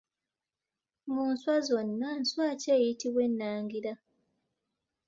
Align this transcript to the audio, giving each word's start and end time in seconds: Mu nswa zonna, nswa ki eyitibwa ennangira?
Mu 1.13 1.23
nswa 1.33 1.55
zonna, 1.67 2.09
nswa 2.21 2.47
ki 2.61 2.69
eyitibwa 2.77 3.21
ennangira? 3.27 3.93